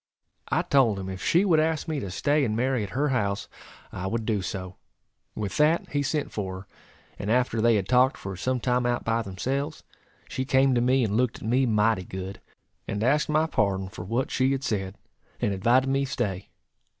I 0.47 0.63
told 0.63 0.97
him 0.97 1.09
if 1.09 1.23
she 1.23 1.45
would 1.45 1.59
ask 1.59 1.87
me 1.87 1.99
to 1.99 2.09
stay 2.09 2.43
and 2.43 2.55
marry 2.55 2.81
at 2.81 2.89
her 2.97 3.09
house, 3.09 3.47
I 3.91 4.07
would 4.07 4.25
do 4.25 4.41
so. 4.41 4.77
With 5.35 5.57
that 5.57 5.89
he 5.89 6.01
sent 6.01 6.31
for 6.31 6.61
her, 6.61 6.67
and 7.19 7.29
after 7.29 7.61
they 7.61 7.75
had 7.75 7.87
talked 7.87 8.17
for 8.17 8.35
some 8.35 8.59
time 8.59 8.87
out 8.87 9.03
by 9.03 9.21
themselves, 9.21 9.83
she 10.27 10.43
came 10.43 10.73
to 10.73 10.81
me 10.81 11.03
and 11.03 11.15
looked 11.17 11.43
at 11.43 11.47
me 11.47 11.67
mighty 11.67 12.03
good, 12.03 12.41
and 12.87 13.03
asked 13.03 13.29
my 13.29 13.45
pardon 13.45 13.89
for 13.89 14.03
what 14.03 14.31
she 14.31 14.53
had 14.53 14.63
said, 14.63 14.95
and 15.39 15.53
invited 15.53 15.87
me 15.87 16.03
stay. 16.05 16.49